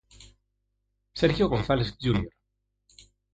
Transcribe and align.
Sergio 1.13 1.47
González 1.47 1.95
Jr. 2.01 2.27